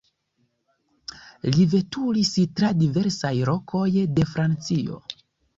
[1.49, 4.99] Li veturis tra diversaj lokoj de Francio.